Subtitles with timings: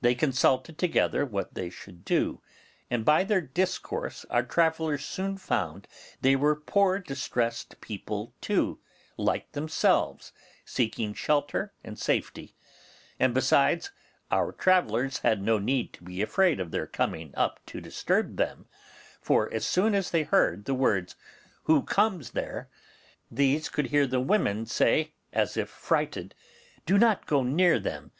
[0.00, 2.40] They consulted together what they should do,
[2.88, 5.88] and by their discourse our travellers soon found
[6.20, 8.78] they were poor, distressed people too,
[9.16, 10.32] like themselves,
[10.64, 12.54] seeking shelter and safety;
[13.18, 13.90] and besides,
[14.30, 18.66] our travellers had no need to be afraid of their coming up to disturb them,
[19.20, 21.16] for as soon as they heard the words,
[21.64, 22.68] 'Who comes there?'
[23.32, 26.36] these could hear the women say, as if frighted,
[26.84, 28.12] 'Do not go near them.